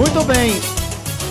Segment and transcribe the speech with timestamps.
[0.00, 0.52] Muito bem.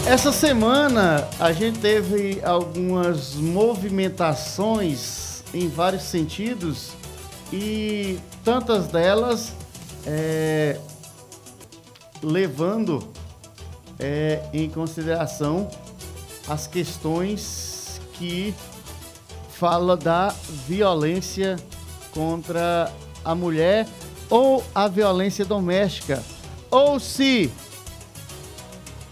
[0.05, 6.91] Essa semana a gente teve algumas movimentações em vários sentidos
[7.51, 9.53] e tantas delas
[10.05, 10.77] é,
[12.21, 13.11] levando
[13.97, 15.67] é, em consideração
[16.47, 18.53] as questões que
[19.51, 20.27] fala da
[20.67, 21.55] violência
[22.11, 22.93] contra
[23.25, 23.87] a mulher
[24.29, 26.23] ou a violência doméstica,
[26.69, 27.51] ou se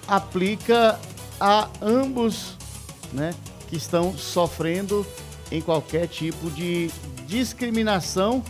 [0.08, 1.00] aplica
[1.40, 2.56] a ambos,
[3.12, 3.34] né,
[3.68, 5.06] que estão sofrendo
[5.52, 6.90] em qualquer tipo de
[7.26, 8.44] discriminação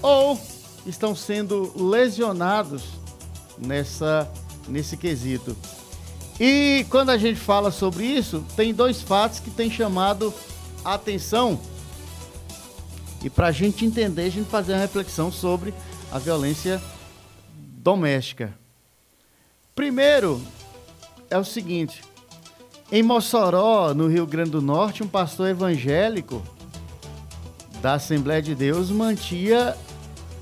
[0.00, 0.38] ou
[0.86, 2.84] estão sendo lesionados
[3.58, 4.30] nessa
[4.68, 5.56] nesse quesito.
[6.40, 10.32] E quando a gente fala sobre isso, tem dois fatos que têm chamado
[10.84, 11.60] a atenção.
[13.22, 15.72] E para a gente entender, a gente fazer uma reflexão sobre
[16.10, 16.82] a violência
[17.54, 18.52] doméstica.
[19.74, 20.42] Primeiro,
[21.32, 22.02] é o seguinte:
[22.90, 26.42] em Mossoró, no Rio Grande do Norte, um pastor evangélico
[27.80, 29.76] da Assembleia de Deus mantia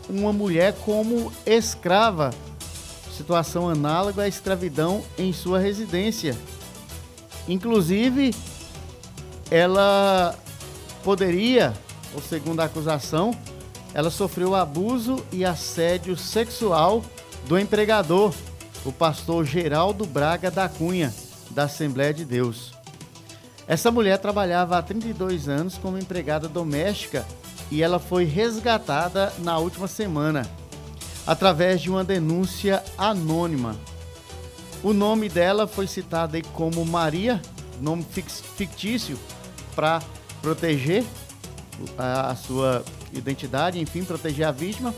[0.08, 2.30] uma mulher como escrava,
[3.16, 6.36] situação análoga à escravidão em sua residência.
[7.48, 8.34] Inclusive,
[9.50, 10.36] ela
[11.04, 11.72] poderia,
[12.12, 13.30] ou segundo a acusação,
[13.94, 17.02] ela sofreu abuso e assédio sexual
[17.46, 18.34] do empregador
[18.84, 21.12] o pastor Geraldo Braga da Cunha,
[21.50, 22.72] da Assembleia de Deus.
[23.66, 27.26] Essa mulher trabalhava há 32 anos como empregada doméstica
[27.70, 30.48] e ela foi resgatada na última semana
[31.26, 33.76] através de uma denúncia anônima.
[34.82, 37.40] O nome dela foi citado aí como Maria,
[37.80, 38.04] nome
[38.56, 39.18] fictício
[39.76, 40.02] para
[40.40, 41.04] proteger
[41.96, 44.94] a sua identidade, enfim, proteger a vítima.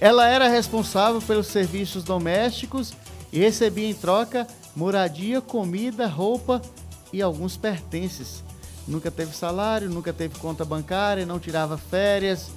[0.00, 2.94] Ela era responsável pelos serviços domésticos
[3.32, 6.62] e recebia em troca moradia, comida, roupa
[7.12, 8.44] e alguns pertences.
[8.86, 12.50] Nunca teve salário, nunca teve conta bancária, não tirava férias,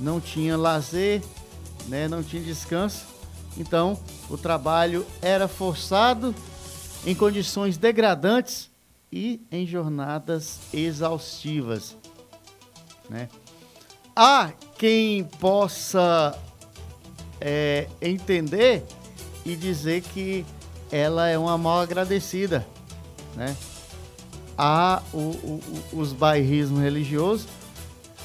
[0.00, 1.22] não tinha lazer,
[1.88, 3.04] né, não tinha descanso.
[3.58, 3.98] Então,
[4.30, 6.34] o trabalho era forçado
[7.04, 8.70] em condições degradantes
[9.12, 11.96] e em jornadas exaustivas.
[13.08, 13.28] Né?
[14.14, 16.38] Há quem possa
[17.40, 18.84] é, entender
[19.46, 20.44] e dizer que
[20.90, 22.66] ela é uma mal agradecida,
[23.36, 23.56] né?
[24.58, 25.60] Há o, o,
[25.92, 27.46] os bairrismos religiosos,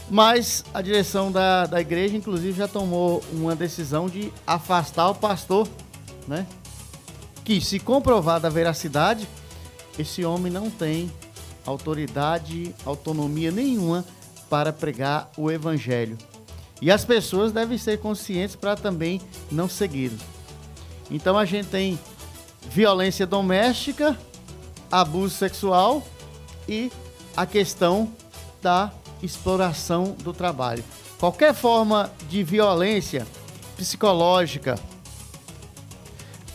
[0.10, 5.68] mas a direção da, da igreja, inclusive, já tomou uma decisão de afastar o pastor,
[6.28, 6.48] né?
[7.46, 9.28] Que, se comprovada a veracidade,
[10.00, 11.12] esse homem não tem
[11.66, 14.04] autoridade, autonomia nenhuma
[14.50, 16.18] para pregar o evangelho.
[16.82, 19.22] E as pessoas devem ser conscientes para também
[19.52, 20.18] não segui-lo.
[21.12, 22.00] Então a gente tem
[22.70, 24.18] violência doméstica,
[24.90, 26.02] abuso sexual
[26.68, 26.90] e
[27.36, 28.12] a questão
[28.62, 30.84] da exploração do trabalho.
[31.20, 33.28] Qualquer forma de violência
[33.76, 34.80] psicológica,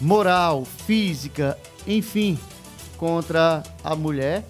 [0.00, 2.38] moral, física, enfim,
[2.96, 4.44] contra a mulher,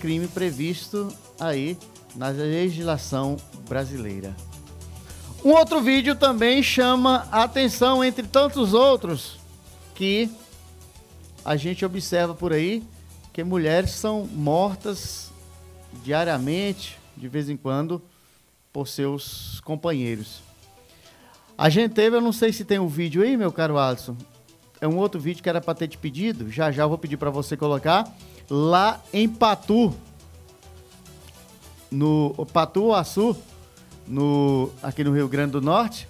[0.00, 1.78] crime previsto aí
[2.16, 3.36] na legislação
[3.68, 4.34] brasileira.
[5.44, 9.38] Um outro vídeo também chama a atenção, entre tantos outros,
[9.94, 10.30] que
[11.44, 12.82] a gente observa por aí,
[13.30, 15.30] que mulheres são mortas
[16.02, 18.00] diariamente, de vez em quando,
[18.72, 20.40] por seus companheiros.
[21.58, 24.16] A gente teve, eu não sei se tem um vídeo aí, meu caro Alisson.
[24.80, 26.50] É um outro vídeo que era para ter te pedido.
[26.50, 28.10] Já já eu vou pedir para você colocar.
[28.48, 29.94] Lá em Patu,
[31.90, 33.36] no Patu Açu,
[34.06, 36.08] no, aqui no Rio Grande do Norte,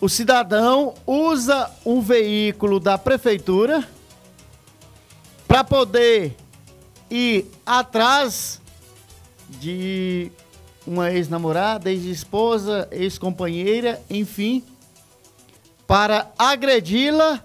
[0.00, 3.86] o cidadão usa um veículo da prefeitura
[5.46, 6.36] para poder
[7.10, 8.60] ir atrás
[9.48, 10.32] de
[10.86, 14.64] uma ex-namorada, ex-esposa, ex-companheira, enfim,
[15.86, 17.44] para agredi-la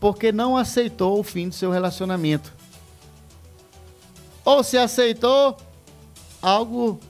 [0.00, 2.52] porque não aceitou o fim do seu relacionamento.
[4.44, 5.56] Ou se aceitou,
[6.42, 7.00] algo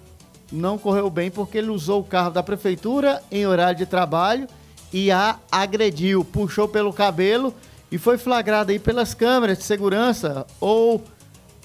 [0.53, 4.47] não correu bem porque ele usou o carro da prefeitura em horário de trabalho
[4.93, 7.55] e a agrediu, puxou pelo cabelo
[7.91, 11.03] e foi flagrado aí pelas câmeras de segurança ou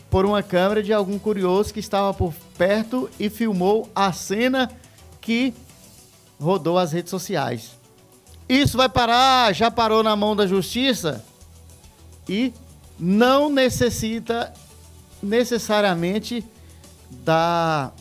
[0.09, 4.71] por uma câmera de algum curioso que estava por perto e filmou a cena
[5.21, 5.53] que
[6.39, 7.77] rodou as redes sociais.
[8.47, 11.23] Isso vai parar, já parou na mão da justiça
[12.27, 12.51] e
[12.99, 14.51] não necessita
[15.21, 16.43] necessariamente
[17.11, 17.91] da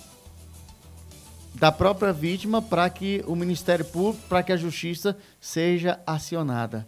[1.58, 6.86] da própria vítima para que o Ministério Público, para que a Justiça seja acionada.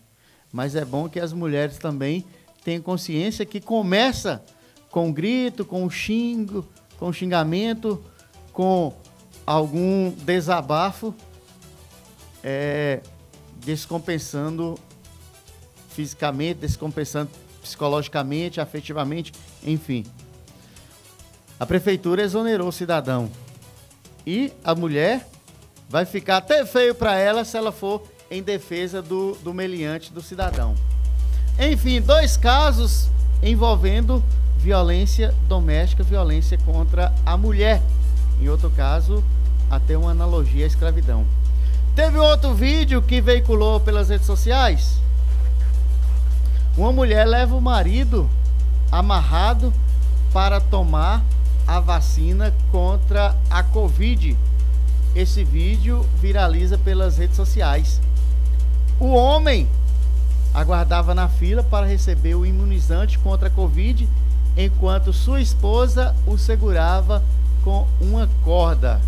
[0.52, 2.24] mas é bom que as mulheres também
[2.64, 4.44] tenham consciência que começa
[4.90, 6.66] com grito, com xingo,
[6.98, 8.02] com xingamento,
[8.52, 8.92] com
[9.46, 11.14] algum desabafo,
[12.42, 13.00] é,
[13.64, 14.76] descompensando
[15.90, 17.30] fisicamente, descompensando
[17.62, 19.32] psicologicamente, afetivamente,
[19.62, 20.04] enfim.
[21.60, 23.30] A prefeitura exonerou o cidadão.
[24.26, 25.26] E a mulher
[25.88, 30.22] vai ficar até feio para ela se ela for em defesa do, do meliante do
[30.22, 30.74] cidadão.
[31.58, 33.08] Enfim, dois casos
[33.42, 34.22] envolvendo
[34.56, 37.82] violência doméstica, violência contra a mulher.
[38.40, 39.24] Em outro caso,
[39.70, 41.26] até uma analogia à escravidão.
[41.94, 44.98] Teve outro vídeo que veiculou pelas redes sociais.
[46.76, 48.30] Uma mulher leva o marido
[48.92, 49.72] amarrado
[50.32, 51.22] para tomar
[51.70, 54.36] a vacina contra a Covid.
[55.14, 58.00] Esse vídeo viraliza pelas redes sociais.
[58.98, 59.68] O homem
[60.52, 64.08] aguardava na fila para receber o imunizante contra a Covid,
[64.56, 67.22] enquanto sua esposa o segurava
[67.62, 69.00] com uma corda.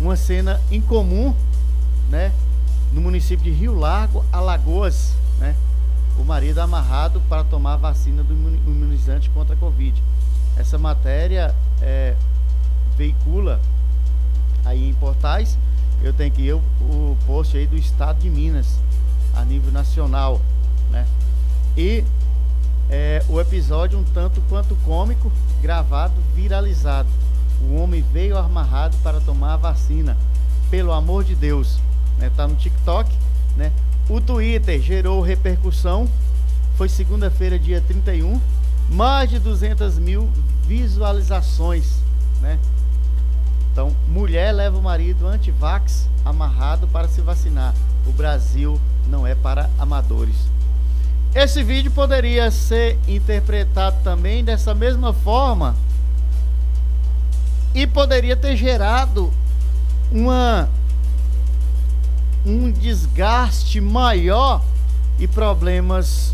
[0.00, 1.32] Uma cena incomum,
[2.10, 2.32] né?
[2.92, 5.54] No município de Rio Largo, Alagoas, né?
[6.18, 10.02] O marido amarrado para tomar a vacina do imunizante contra a Covid.
[10.58, 12.14] Essa matéria é,
[12.96, 13.60] veicula
[14.64, 15.56] aí em portais.
[16.02, 18.78] Eu tenho que o, o post aí do estado de Minas
[19.34, 20.40] a nível nacional,
[20.90, 21.06] né?
[21.76, 22.04] E
[22.90, 25.30] é, o episódio um tanto quanto cômico,
[25.62, 27.08] gravado, viralizado.
[27.62, 30.16] O homem veio amarrado para tomar a vacina.
[30.70, 31.78] Pelo amor de Deus,
[32.18, 32.30] né?
[32.36, 33.10] Tá no TikTok,
[33.56, 33.72] né?
[34.08, 36.08] O Twitter gerou repercussão.
[36.76, 38.40] Foi segunda-feira, dia 31.
[38.88, 40.28] Mais de 200 mil
[40.66, 41.86] visualizações,
[42.40, 42.58] né?
[43.72, 47.74] Então, mulher leva o marido anti-vax amarrado para se vacinar.
[48.06, 50.36] O Brasil não é para amadores.
[51.34, 55.76] Esse vídeo poderia ser interpretado também dessa mesma forma
[57.74, 59.32] e poderia ter gerado
[60.10, 60.68] uma
[62.46, 64.62] um desgaste maior
[65.18, 66.32] e problemas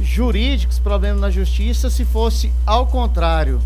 [0.00, 3.60] jurídicos, problemas na justiça, se fosse ao contrário.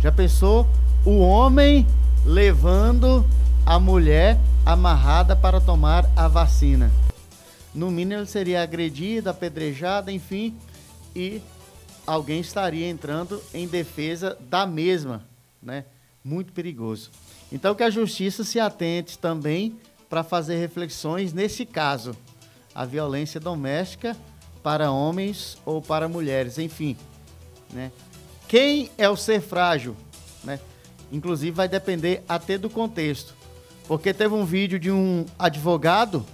[0.00, 0.66] Já pensou
[1.04, 1.86] o homem
[2.24, 3.24] levando
[3.64, 6.90] a mulher amarrada para tomar a vacina.
[7.74, 10.56] No mínimo ele seria agredido, apedrejado, enfim,
[11.14, 11.40] e
[12.06, 15.24] alguém estaria entrando em defesa da mesma,
[15.62, 15.84] né?
[16.24, 17.10] Muito perigoso.
[17.52, 19.78] Então que a justiça se atente também
[20.08, 22.16] para fazer reflexões nesse caso,
[22.74, 24.16] a violência doméstica
[24.62, 26.96] para homens ou para mulheres, enfim,
[27.72, 27.90] né?
[28.48, 29.96] Quem é o ser frágil,
[30.42, 30.58] né?
[31.12, 33.34] Inclusive vai depender até do contexto.
[33.86, 36.24] Porque teve um vídeo de um advogado,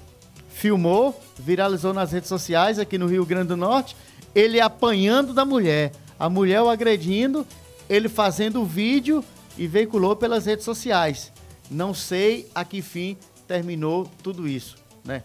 [0.51, 3.97] filmou, viralizou nas redes sociais aqui no Rio Grande do Norte,
[4.35, 7.47] ele apanhando da mulher, a mulher o agredindo,
[7.89, 9.25] ele fazendo o vídeo
[9.57, 11.33] e veiculou pelas redes sociais.
[11.71, 15.23] Não sei a que fim terminou tudo isso, né?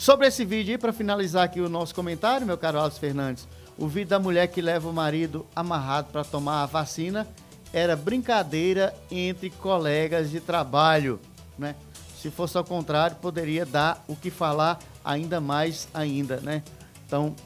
[0.00, 3.86] Sobre esse vídeo aí, para finalizar aqui o nosso comentário, meu caro Alves Fernandes, o
[3.86, 7.28] vídeo da mulher que leva o marido amarrado para tomar a vacina
[7.70, 11.20] era brincadeira entre colegas de trabalho,
[11.58, 11.76] né?
[12.16, 16.62] Se fosse ao contrário, poderia dar o que falar ainda mais ainda, né?
[17.06, 17.36] Então,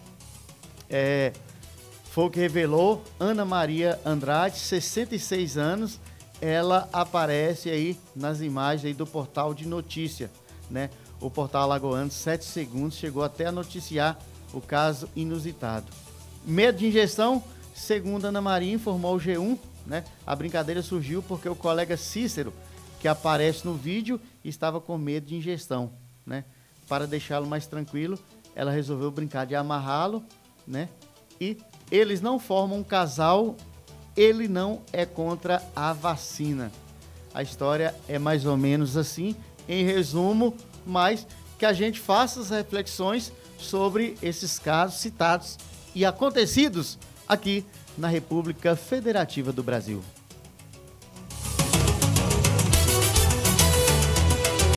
[0.89, 1.33] é,
[2.05, 5.99] foi o que revelou Ana Maria Andrade, 66 anos,
[6.41, 10.31] ela aparece aí nas imagens aí do portal de notícia,
[10.71, 10.89] né?
[11.25, 14.19] O portal Alagoano, 7 segundos, chegou até a noticiar
[14.53, 15.87] o caso inusitado.
[16.45, 17.43] Medo de injeção,
[17.75, 20.05] segundo Ana Maria informou o G1, né?
[20.27, 22.53] A brincadeira surgiu porque o colega Cícero,
[23.01, 25.93] que aparece no vídeo, estava com medo de ingestão,
[26.27, 26.45] né?
[26.87, 28.19] Para deixá-lo mais tranquilo,
[28.55, 30.23] ela resolveu brincar de amarrá-lo,
[30.67, 30.91] né?
[31.41, 31.57] E
[31.91, 33.57] eles não formam um casal,
[34.15, 36.71] ele não é contra a vacina.
[37.33, 39.35] A história é mais ou menos assim,
[39.67, 40.55] em resumo,
[40.87, 41.27] mas
[41.59, 45.59] que a gente faça as reflexões sobre esses casos citados
[45.95, 46.99] e acontecidos
[47.29, 47.65] aqui
[47.97, 50.03] na República Federativa do Brasil.